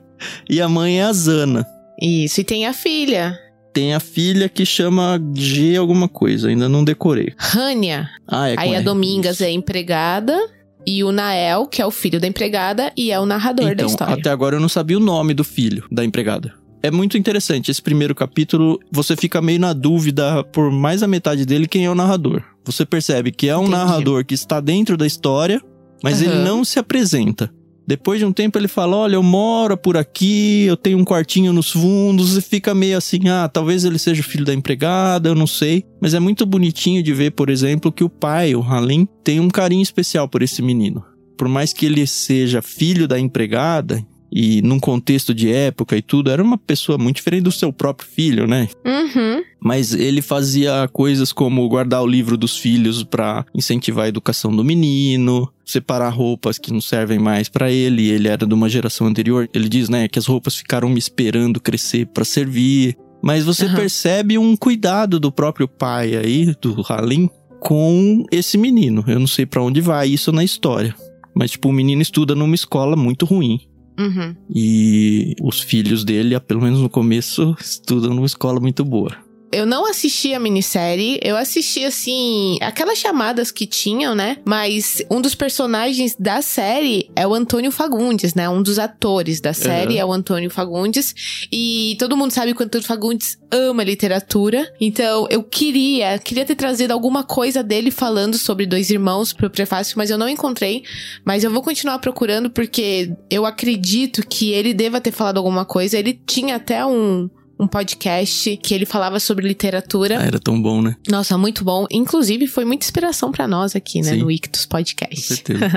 [0.51, 1.64] E a mãe é a Zana.
[2.01, 2.41] isso.
[2.41, 3.38] E tem a filha,
[3.79, 7.33] Tem a filha que chama G alguma coisa, ainda não decorei.
[7.38, 8.09] Rania.
[8.27, 8.85] Ah, é Aí a R.
[8.85, 9.45] Domingas Isso.
[9.45, 10.37] é empregada.
[10.85, 13.87] E o Nael, que é o filho da empregada, e é o narrador da Então,
[13.87, 14.14] história.
[14.14, 16.55] até agora eu não sabia o nome do filho da empregada.
[16.83, 18.81] É muito interessante esse primeiro capítulo.
[18.91, 22.43] Você fica meio na dúvida por mais a metade dele quem é o narrador.
[22.64, 23.77] Você percebe que é um Entendi.
[23.77, 25.61] narrador que está dentro da história,
[26.03, 26.45] mas ele Aham.
[26.45, 27.49] não se apresenta.
[27.88, 31.55] Depois de um tempo ele fala: Olha, eu moro por aqui, eu tenho um quartinho
[31.55, 35.46] nos fundos, e fica meio assim: Ah, talvez ele seja filho da empregada, eu não
[35.46, 35.87] sei.
[35.98, 39.48] Mas é muito bonitinho de ver, por exemplo, que o pai, o Halim, tem um
[39.48, 41.03] carinho especial por esse menino.
[41.38, 46.31] Por mais que ele seja filho da empregada, e num contexto de época e tudo,
[46.31, 48.69] era uma pessoa muito diferente do seu próprio filho, né?
[48.85, 49.43] Uhum.
[49.61, 54.64] Mas ele fazia coisas como guardar o livro dos filhos pra incentivar a educação do
[54.64, 59.49] menino, separar roupas que não servem mais pra ele, ele era de uma geração anterior.
[59.53, 62.97] Ele diz, né, que as roupas ficaram me esperando crescer pra servir.
[63.23, 63.75] Mas você Aham.
[63.75, 67.29] percebe um cuidado do próprio pai aí, do Halim,
[67.61, 69.03] com esse menino.
[69.09, 70.95] Eu não sei pra onde vai isso na história.
[71.35, 73.61] Mas, tipo, o menino estuda numa escola muito ruim.
[73.99, 74.35] Uhum.
[74.55, 79.28] E os filhos dele, pelo menos no começo, estudam numa escola muito boa.
[79.53, 84.37] Eu não assisti a minissérie, eu assisti assim, aquelas chamadas que tinham, né?
[84.45, 88.49] Mas um dos personagens da série é o Antônio Fagundes, né?
[88.49, 90.01] Um dos atores da série Uhum.
[90.01, 91.15] é o Antônio Fagundes.
[91.51, 94.71] E todo mundo sabe que o Antônio Fagundes ama literatura.
[94.81, 99.95] Então eu queria, queria ter trazido alguma coisa dele falando sobre dois irmãos pro prefácio,
[99.97, 100.83] mas eu não encontrei.
[101.25, 105.99] Mas eu vou continuar procurando porque eu acredito que ele deva ter falado alguma coisa.
[105.99, 107.31] Ele tinha até um.
[107.59, 110.18] Um podcast que ele falava sobre literatura.
[110.21, 110.94] Ah, era tão bom, né?
[111.09, 111.87] Nossa, muito bom.
[111.90, 114.18] Inclusive, foi muita inspiração pra nós aqui, né, Sim.
[114.18, 115.21] no Ictus Com Podcast.
[115.21, 115.68] certeza.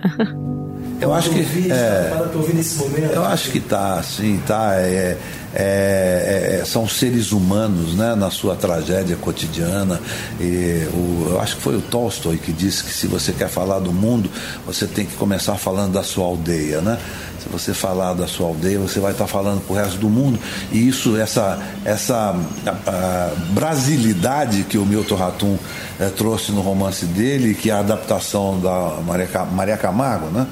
[1.00, 1.39] Eu acho que
[1.72, 3.12] é, Para pra ouvir nesse momento.
[3.12, 4.76] eu acho que tá, sim, tá.
[4.76, 5.17] É,
[5.54, 10.00] é, é, são seres humanos, né, na sua tragédia cotidiana.
[10.39, 13.80] E o, eu acho que foi o Tolstói que disse que se você quer falar
[13.80, 14.30] do mundo,
[14.65, 17.00] você tem que começar falando da sua aldeia, né?
[17.42, 20.40] Se você falar da sua aldeia, você vai estar falando pro resto do mundo.
[20.72, 25.58] E isso, essa, essa a- a brasilidade que o Milton Ratum
[26.00, 30.46] eh, trouxe no romance dele, que é a adaptação da Maria, Maria Camargo, né?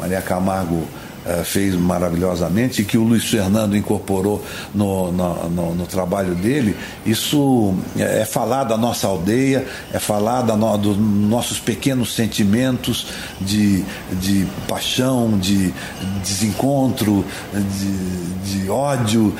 [0.00, 0.84] Maria Camargo
[1.26, 6.76] eh, fez maravilhosamente e que o Luiz Fernando incorporou no, no, no- no trabalho dele,
[7.06, 13.06] isso é, é falar da nossa aldeia, é falar no- dos nossos pequenos sentimentos
[13.40, 13.84] de,
[14.20, 15.72] de paixão, de
[16.22, 19.34] desencontro, de, de ódio.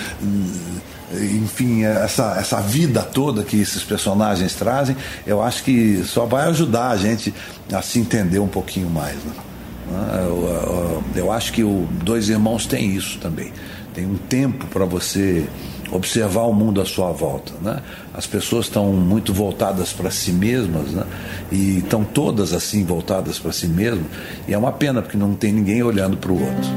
[1.14, 6.88] Enfim, essa, essa vida toda que esses personagens trazem, eu acho que só vai ajudar
[6.88, 7.34] a gente
[7.70, 9.16] a se entender um pouquinho mais.
[9.16, 9.32] Né?
[9.92, 10.24] Né?
[10.26, 13.52] Eu, eu- eu acho que o Dois Irmãos tem isso também.
[13.94, 15.46] Tem um tempo para você
[15.90, 17.52] observar o mundo à sua volta.
[17.60, 17.80] Né?
[18.14, 21.04] As pessoas estão muito voltadas para si mesmas né?
[21.50, 24.06] e estão todas assim voltadas para si mesmas.
[24.48, 26.70] E é uma pena porque não tem ninguém olhando para o outro.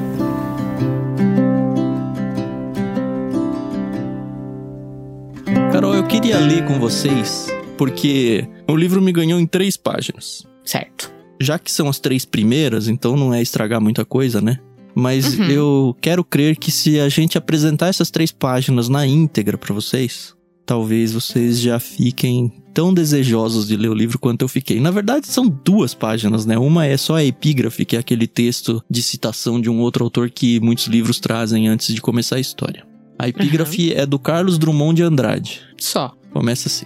[5.71, 7.47] Carol, eu queria ler com vocês,
[7.77, 10.43] porque o livro me ganhou em três páginas.
[10.63, 11.11] Certo.
[11.41, 14.57] Já que são as três primeiras, então não é estragar muita coisa, né?
[14.93, 15.45] Mas Uhum.
[15.49, 20.33] eu quero crer que se a gente apresentar essas três páginas na íntegra pra vocês,
[20.65, 24.79] talvez vocês já fiquem tão desejosos de ler o livro quanto eu fiquei.
[24.79, 26.57] Na verdade, são duas páginas, né?
[26.57, 30.29] Uma é só a epígrafe, que é aquele texto de citação de um outro autor
[30.29, 32.85] que muitos livros trazem antes de começar a história.
[33.19, 35.61] A epígrafe é do Carlos Drummond de Andrade.
[35.77, 36.13] Só.
[36.33, 36.85] Começa assim.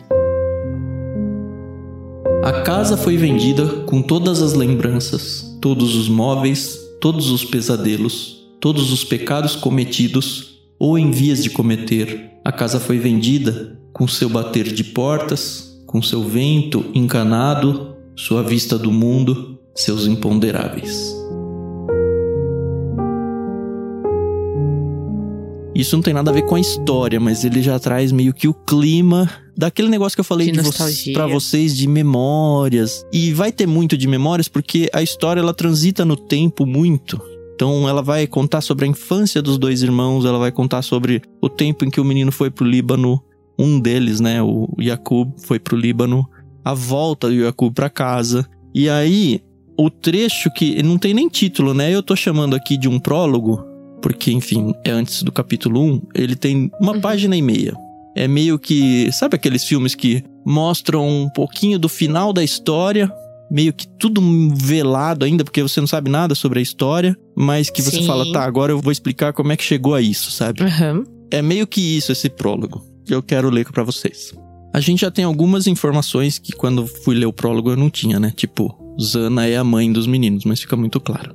[2.42, 8.94] A casa foi vendida com todas as lembranças, todos os móveis, todos os pesadelos, todos
[8.94, 12.32] os pecados cometidos ou em vias de cometer.
[12.46, 18.78] A casa foi vendida com seu bater de portas, com seu vento encanado, sua vista
[18.78, 21.19] do mundo, seus imponderáveis.
[25.76, 28.48] Isso não tem nada a ver com a história, mas ele já traz meio que
[28.48, 30.72] o clima daquele negócio que eu falei De vo
[31.14, 33.06] pra vocês de memórias.
[33.14, 37.22] E vai ter muito de memórias porque a história ela transita no tempo muito.
[37.56, 41.50] Então ela vai contar sobre a infância dos dois irmãos, ela vai contar sobre o
[41.50, 43.22] tempo em que o menino foi pro Líbano,
[43.58, 46.26] um deles, né, o Yakub foi pro Líbano,
[46.64, 48.48] a volta do Yakub pra casa.
[48.74, 49.42] E aí,
[49.78, 51.94] o trecho que não tem nem título, né?
[51.94, 53.62] Eu tô chamando aqui de um prólogo,
[54.02, 57.02] porque enfim, é antes do capítulo 1, ele tem uma Uhum.
[57.02, 57.74] página e meia.
[58.16, 63.12] É meio que, sabe aqueles filmes que mostram um pouquinho do final da história,
[63.52, 64.22] meio que tudo
[64.56, 68.08] velado ainda, porque você não sabe nada sobre a história, mas que você Sim.
[68.08, 70.64] fala, tá, agora eu vou explicar como é que chegou a isso, sabe?
[70.64, 71.04] Aham.
[71.32, 74.34] É meio que isso esse prólogo que eu quero ler pra vocês.
[74.74, 78.20] A gente já tem algumas informações que quando fui ler o prólogo eu não tinha,
[78.20, 78.32] né?
[78.36, 81.34] Tipo, Zana é a mãe dos meninos, mas fica muito claro.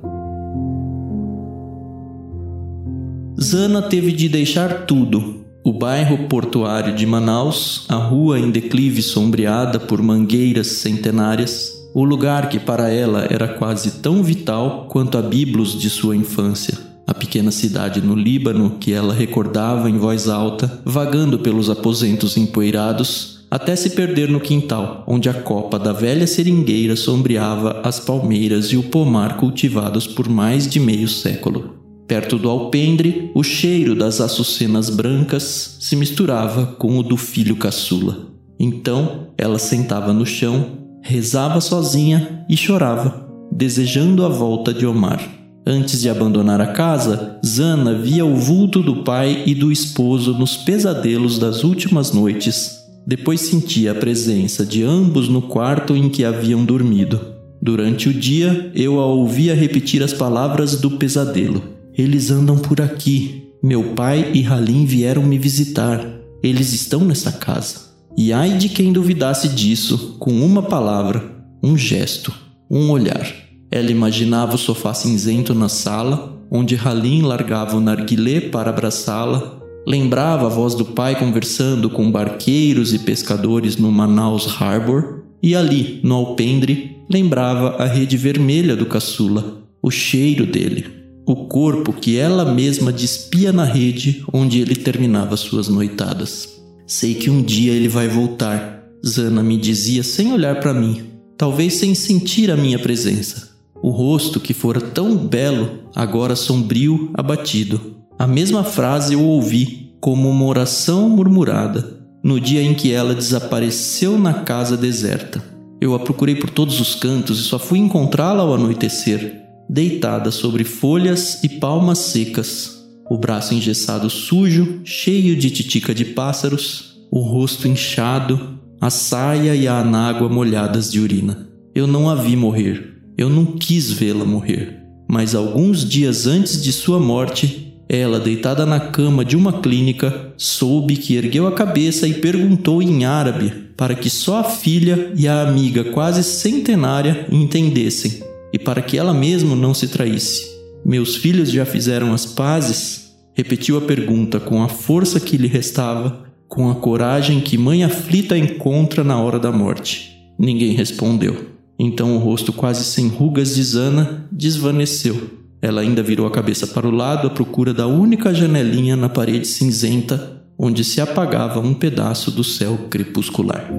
[3.41, 5.43] Zana teve de deixar tudo.
[5.61, 12.47] O bairro portuário de Manaus, a rua em declive sombreada por mangueiras centenárias, o lugar
[12.47, 16.77] que para ela era quase tão vital quanto a Biblos de sua infância.
[17.05, 23.45] A pequena cidade no Líbano que ela recordava em voz alta, vagando pelos aposentos empoeirados,
[23.51, 28.77] até se perder no quintal, onde a copa da velha seringueira sombreava as palmeiras e
[28.77, 31.74] o pomar cultivados por mais de meio século.
[32.07, 38.27] Perto do alpendre, o cheiro das açucenas brancas se misturava com o do filho caçula.
[38.59, 40.67] Então, ela sentava no chão,
[41.01, 45.19] rezava sozinha e chorava, desejando a volta de Omar.
[45.67, 50.55] Antes de abandonar a casa, Zana via o vulto do pai e do esposo nos
[50.55, 52.77] pesadelos das últimas noites.
[53.07, 57.19] Depois sentia a presença de ambos no quarto em que haviam dormido.
[57.59, 61.74] Durante o dia, eu a ouvia repetir as palavras do pesadelo.
[61.97, 63.43] Eles andam por aqui.
[63.63, 66.05] Meu pai e Halim vieram me visitar.
[66.43, 67.85] Eles estão nessa casa.
[68.17, 71.23] E ai de quem duvidasse disso, com uma palavra,
[71.63, 72.33] um gesto,
[72.69, 73.25] um olhar.
[73.71, 79.59] Ela imaginava o sofá cinzento na sala, onde Halim largava o narguilé para abraçá-la.
[79.87, 85.23] Lembrava a voz do pai conversando com barqueiros e pescadores no Manaus Harbor.
[85.41, 90.85] E ali, no alpendre, lembrava a rede vermelha do caçula, o cheiro dele,
[91.25, 96.49] o corpo que ela mesma despia na rede onde ele terminava suas noitadas.
[96.85, 101.03] Sei que um dia ele vai voltar, Zana me dizia sem olhar para mim,
[101.35, 103.49] talvez sem sentir a minha presença.
[103.81, 107.95] O rosto que fora tão belo, agora sombrio, abatido.
[108.17, 114.17] A mesma frase eu ouvi como uma oração murmurada no dia em que ela desapareceu
[114.17, 115.43] na casa deserta.
[115.79, 120.63] Eu a procurei por todos os cantos e só fui encontrá-la ao anoitecer, deitada sobre
[120.63, 127.67] folhas e palmas secas, o braço engessado sujo, cheio de titica de pássaros, o rosto
[127.67, 131.47] inchado, a saia e a anágua molhadas de urina.
[131.73, 136.71] Eu não a vi morrer, eu não quis vê-la morrer, mas alguns dias antes de
[136.71, 142.15] sua morte, ela, deitada na cama de uma clínica, soube que ergueu a cabeça e
[142.15, 148.59] perguntou em árabe para que só a filha e a amiga quase centenária entendessem e
[148.59, 150.49] para que ela mesma não se traísse.
[150.85, 153.13] Meus filhos já fizeram as pazes?
[153.33, 158.37] Repetiu a pergunta com a força que lhe restava, com a coragem que mãe aflita
[158.37, 160.15] encontra na hora da morte.
[160.39, 161.49] Ninguém respondeu.
[161.77, 165.31] Então o rosto quase sem rugas de Zana desvaneceu.
[165.61, 169.47] Ela ainda virou a cabeça para o lado à procura da única janelinha na parede
[169.47, 173.69] cinzenta onde se apagava um pedaço do céu crepuscular.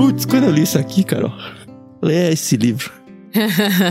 [0.00, 1.30] Putz, quando eu li isso aqui, Carol,
[2.00, 2.90] lê esse livro.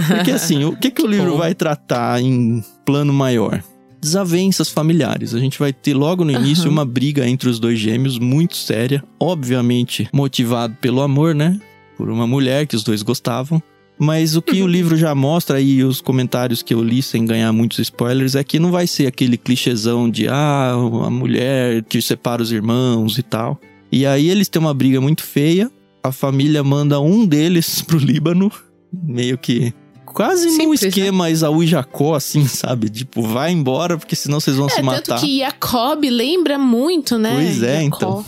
[0.07, 1.37] Porque assim, o que, que o livro bom.
[1.37, 3.63] vai tratar em plano maior?
[4.01, 5.35] Desavenças familiares.
[5.35, 6.71] A gente vai ter logo no início Aham.
[6.71, 11.59] uma briga entre os dois gêmeos muito séria, obviamente motivado pelo amor, né?
[11.95, 13.61] Por uma mulher que os dois gostavam.
[13.95, 17.53] Mas o que o livro já mostra e os comentários que eu li sem ganhar
[17.53, 22.41] muitos spoilers é que não vai ser aquele clichêzão de ah, a mulher que separa
[22.41, 23.61] os irmãos e tal.
[23.91, 25.69] E aí eles têm uma briga muito feia.
[26.03, 28.51] A família manda um deles pro Líbano,
[28.91, 29.73] meio que
[30.05, 30.87] quase num Simples, né?
[30.89, 32.89] esquema Isaú e Jacó, assim, sabe?
[32.89, 35.01] Tipo, vai embora porque senão vocês vão É, se matar.
[35.01, 37.31] tanto que Jacob lembra muito, né?
[37.35, 37.85] Pois é, Jacob.
[37.95, 38.25] então.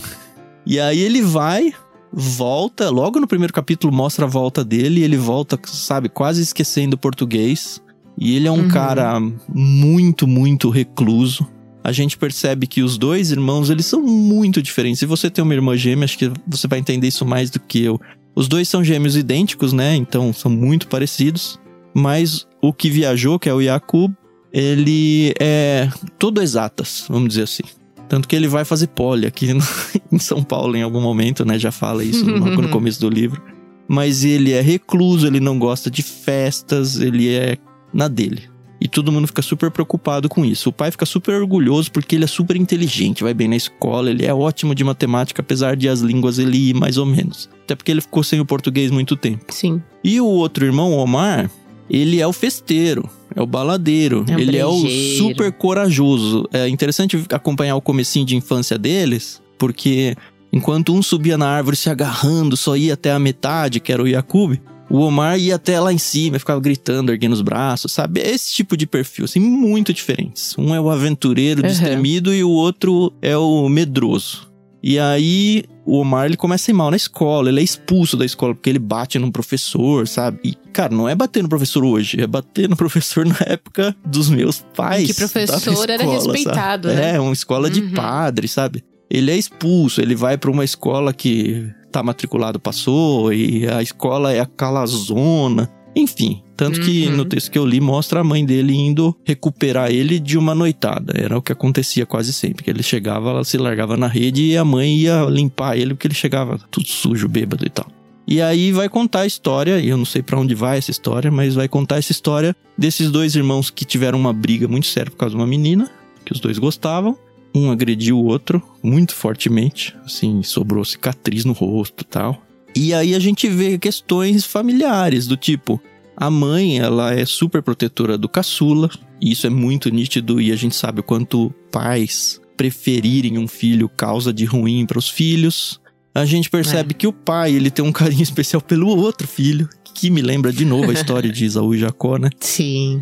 [0.65, 1.73] E aí ele vai,
[2.13, 6.95] volta, logo no primeiro capítulo mostra a volta dele, e ele volta, sabe, quase esquecendo
[6.95, 7.81] o português.
[8.17, 8.67] E ele é um Uhum.
[8.67, 11.47] cara muito, muito recluso.
[11.83, 14.99] A gente percebe que os dois irmãos, eles são muito diferentes.
[14.99, 17.83] Se você tem uma irmã gêmea, acho que você vai entender isso mais do que
[17.83, 17.99] eu.
[18.35, 19.95] Os dois são gêmeos idênticos, né?
[19.95, 21.59] Então são muito parecidos.
[21.93, 24.13] Mas o que viajou, que é o Yakub,
[24.53, 25.89] ele é
[26.19, 27.63] todo exatas, vamos dizer assim.
[28.07, 29.63] Tanto que ele vai fazer pole aqui no,
[30.11, 31.57] em São Paulo em algum momento, né?
[31.57, 33.41] Já fala isso no, no começo do livro.
[33.87, 37.57] Mas ele é recluso, ele não gosta de festas, ele é
[37.93, 38.50] na dele.
[38.83, 40.69] E todo mundo fica super preocupado com isso.
[40.69, 44.25] O pai fica super orgulhoso porque ele é super inteligente, vai bem na escola, ele
[44.25, 47.47] é ótimo de matemática, apesar de as línguas ele ir mais ou menos.
[47.63, 49.45] Até porque ele ficou sem o português muito tempo.
[49.49, 49.81] Sim.
[50.03, 51.49] E o outro irmão, Omar,
[51.87, 55.17] ele é o festeiro, é o baladeiro, É o ele é o brejeiro.
[55.17, 56.49] super corajoso.
[56.51, 60.15] É interessante acompanhar o comecinho de infância deles, porque
[60.51, 64.07] enquanto um subia na árvore se agarrando, só ia até a metade, que era o
[64.07, 64.57] Yakub,
[64.91, 68.19] o Omar ia até lá em cima, ficava gritando, erguendo os braços, sabe?
[68.19, 70.55] É esse tipo de perfil, assim, muito diferentes.
[70.57, 71.67] Um é o aventureiro Uhum.
[71.67, 74.49] destemido e o outro é o medroso.
[74.83, 78.25] E aí, o Omar, ele começa a ir mal na escola, ele é expulso da
[78.25, 80.39] escola porque ele bate num professor, sabe?
[80.43, 84.27] E, cara, não é bater no professor hoje, é bater no professor na época dos
[84.29, 85.05] meus pais.
[85.07, 86.99] Que professor na era respeitado, sabe?
[86.99, 87.15] né?
[87.15, 87.91] É, uma escola de Uhum.
[87.91, 88.83] padre, sabe?
[89.09, 94.31] Ele é expulso, ele vai pra uma escola que tá matriculado, passou, e a escola
[94.33, 95.69] é aquela zona.
[95.93, 97.17] Enfim, tanto que Uhum.
[97.17, 101.13] no texto que eu li mostra a mãe dele indo recuperar ele de uma noitada.
[101.17, 104.57] Era o que acontecia quase sempre, que ele chegava, ela se largava na rede e
[104.57, 107.87] a mãe ia limpar ele porque ele chegava tudo sujo, bêbado e tal.
[108.25, 111.29] E aí vai contar a história, e eu não sei pra onde vai essa história,
[111.29, 115.17] mas vai contar essa história desses dois irmãos que tiveram uma briga muito séria por
[115.17, 115.91] causa de uma menina,
[116.23, 117.17] que os dois gostavam.
[117.53, 122.41] Um agrediu o outro muito fortemente, assim, sobrou cicatriz no rosto e tal.
[122.75, 125.81] E aí a gente vê questões familiares, do tipo,
[126.15, 130.55] a mãe, ela é super protetora do caçula, e isso é muito nítido e a
[130.55, 135.81] gente sabe o quanto pais preferirem um filho causa de ruim para os filhos.
[136.13, 140.09] A gente percebe que o pai, ele tem um carinho especial pelo outro filho, que
[140.09, 142.29] me lembra de novo a história de Isaú e Jacó, né?
[142.39, 143.01] Sim.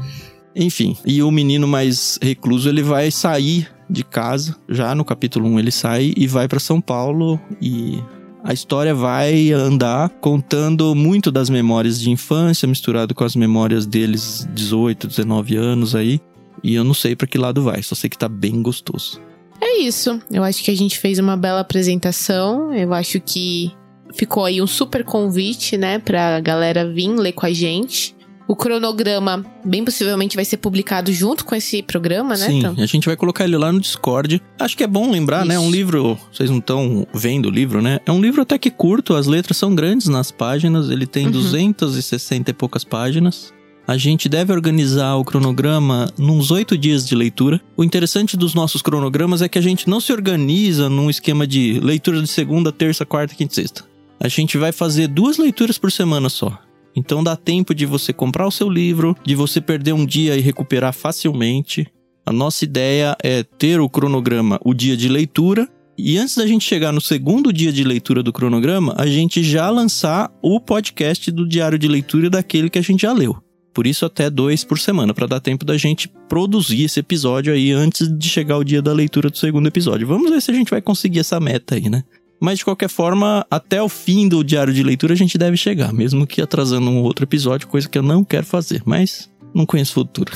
[0.55, 5.59] Enfim, e o menino mais recluso, ele vai sair de casa, já no capítulo 1
[5.59, 8.01] ele sai e vai para São Paulo e
[8.43, 14.47] a história vai andar contando muito das memórias de infância, misturado com as memórias deles
[14.53, 16.21] 18, 19 anos aí.
[16.63, 19.21] E eu não sei para que lado vai, só sei que tá bem gostoso.
[19.61, 20.21] É isso.
[20.31, 22.73] Eu acho que a gente fez uma bela apresentação.
[22.73, 23.71] Eu acho que
[24.13, 28.15] ficou aí um super convite, né, pra galera vir ler com a gente.
[28.49, 32.47] O cronograma, bem possivelmente, vai ser publicado junto com esse programa, né?
[32.47, 32.81] Sim, Tom?
[32.81, 34.41] a gente vai colocar ele lá no Discord.
[34.59, 35.53] Acho que é bom lembrar, né?
[35.53, 35.63] Isso.
[35.63, 37.99] Um livro, vocês não estão vendo o livro, né?
[38.07, 41.31] É um livro até que curto, as letras são grandes nas páginas, ele tem Uhum.
[41.31, 43.53] 260 e poucas páginas.
[43.87, 47.61] A gente deve organizar o cronograma nos oito dias de leitura.
[47.77, 51.79] O interessante dos nossos cronogramas é que a gente não se organiza num esquema de
[51.79, 53.83] leitura de segunda, terça, quarta, quinta e sexta.
[54.19, 56.57] A gente vai fazer duas leituras por semana só.
[56.95, 60.41] Então dá tempo de você comprar o seu livro, de você perder um dia e
[60.41, 61.87] recuperar facilmente.
[62.25, 66.63] A nossa ideia é ter o cronograma, o dia de leitura, e antes da gente
[66.63, 71.45] chegar no segundo dia de leitura do cronograma, a gente já lançar o podcast do
[71.45, 73.35] diário de leitura daquele que a gente já leu.
[73.73, 77.71] Por isso, até dois por semana, para dar tempo da gente produzir esse episódio aí
[77.71, 80.07] antes de chegar o dia da leitura do segundo episódio.
[80.07, 82.03] Vamos ver se a gente vai conseguir essa meta aí, né?
[82.39, 85.93] Mas de qualquer forma, até o fim do diário de leitura a gente deve chegar,
[85.93, 89.91] mesmo que atrasando um outro episódio, coisa que eu não quero fazer, mas não conheço
[89.91, 90.31] o futuro.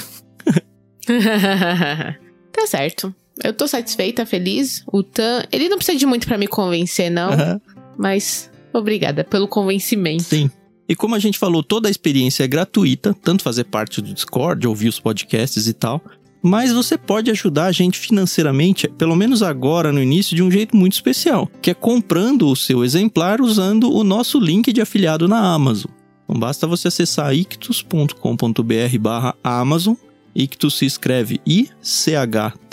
[2.52, 3.14] tá certo.
[3.42, 4.84] Eu tô satisfeita, feliz.
[4.92, 7.32] O Tan, ele não precisa de muito pra me convencer, não.
[7.32, 7.62] Aham.
[7.98, 10.24] Mas obrigada pelo convencimento.
[10.24, 10.50] Sim.
[10.88, 14.68] E como a gente falou, toda a experiência é gratuita, tanto fazer parte do Discord,
[14.68, 16.02] ouvir os podcasts e tal.
[16.46, 20.76] Mas você pode ajudar a gente financeiramente, pelo menos agora no início, de um jeito
[20.76, 25.40] muito especial, que é comprando o seu exemplar usando o nosso link de afiliado na
[25.40, 25.90] Amazon.
[26.26, 29.94] Então basta você acessar ictus.com.br barra Amazon.
[30.36, 32.64] Ictus se escreve I-C-H-T-H-U-S.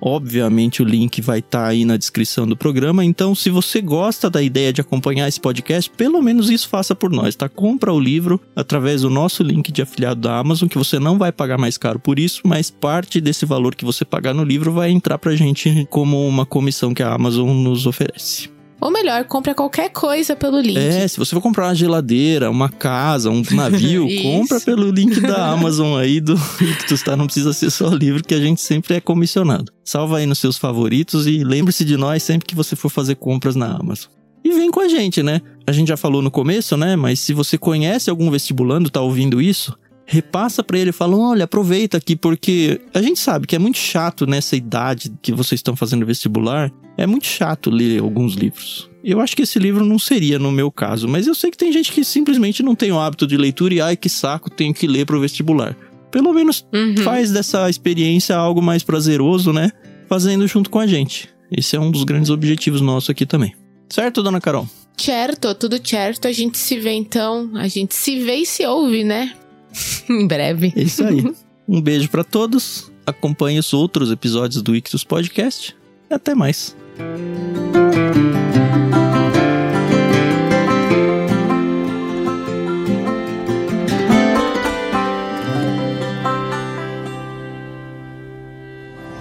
[0.00, 3.04] Obviamente o link vai estar aí na descrição do programa.
[3.04, 7.10] Então, se você gosta da ideia de acompanhar esse podcast, pelo menos isso faça por
[7.10, 7.48] nós, tá?
[7.48, 11.32] Compra o livro através do nosso link de afiliado da Amazon, que você não vai
[11.32, 14.90] pagar mais caro por isso, mas parte desse valor que você pagar no livro vai
[14.90, 18.57] entrar pra gente como uma comissão que a Amazon nos oferece.
[18.80, 20.78] Ou melhor, compra qualquer coisa pelo link.
[20.78, 25.50] É, se você for comprar uma geladeira, uma casa, um navio, compra pelo link da
[25.50, 27.16] Amazon aí do Ictus, tá?
[27.16, 29.72] Não precisa ser só livro, que a gente sempre é comissionado.
[29.84, 33.56] Salva aí nos seus favoritos e lembre-se de nós sempre que você for fazer compras
[33.56, 34.10] na Amazon.
[34.44, 35.42] E vem com a gente, né?
[35.66, 36.94] A gente já falou no começo, né?
[36.94, 39.76] Mas se você conhece algum vestibulando, tá ouvindo isso,
[40.08, 44.26] repassa para ele, fala: olha, aproveita aqui, porque a gente sabe que é muito chato
[44.26, 46.72] nessa idade que vocês estão fazendo vestibular.
[46.96, 48.90] É muito chato ler alguns livros.
[49.04, 51.70] Eu acho que esse livro não seria no meu caso, mas eu sei que tem
[51.70, 54.86] gente que simplesmente não tem o hábito de leitura e ai que saco, tenho que
[54.86, 55.76] ler pro vestibular.
[56.10, 56.96] Pelo menos Uhum.
[57.04, 59.70] faz dessa experiência algo mais prazeroso, né?
[60.08, 61.28] Fazendo junto com a gente.
[61.52, 63.54] Esse é um dos grandes objetivos nossos aqui também.
[63.88, 64.66] Certo, dona Carol?
[64.96, 66.26] Certo, tudo certo.
[66.26, 67.50] A gente se vê então.
[67.54, 69.32] A gente se vê e se ouve, né?
[70.08, 70.72] em breve.
[70.76, 71.32] É isso aí.
[71.68, 72.90] um beijo pra todos.
[73.06, 75.76] Acompanhe os outros episódios do Ictus Podcast.
[76.10, 76.76] E até mais.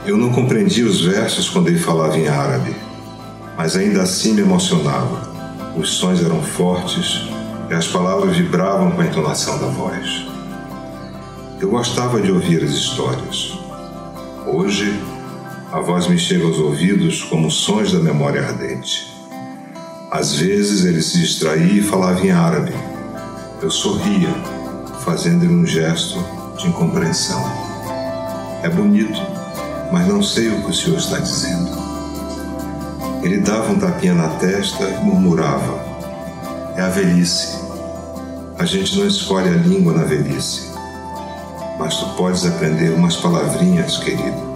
[0.06, 2.74] Eu não compreendia os versos quando ele falava em árabe,
[3.58, 5.28] mas ainda assim me emocionava.
[5.76, 7.28] Os sons eram fortes
[7.70, 10.37] e as palavras vibravam com a entonação da voz.
[11.60, 13.58] Eu gostava de ouvir as histórias.
[14.46, 14.94] Hoje,
[15.72, 19.12] a voz me chega aos ouvidos como sons da memória ardente.
[20.12, 22.74] Às vezes ele se distraía e falava em árabe.
[23.60, 24.30] Eu sorria,
[25.04, 26.24] fazendo-lhe um gesto
[26.60, 27.44] de incompreensão.
[28.62, 29.20] É bonito,
[29.92, 31.72] mas não sei o que o senhor está dizendo.
[33.24, 35.74] Ele dava um tapinha na testa e murmurava:
[36.76, 37.58] É a velhice.
[38.60, 40.77] A gente não escolhe a língua na velhice,
[41.78, 44.47] mas tu podes aprender umas palavrinhas, querido.